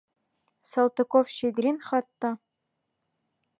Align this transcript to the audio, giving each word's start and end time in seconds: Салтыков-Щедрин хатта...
Салтыков-Щедрин 0.71 1.77
хатта... 1.87 2.29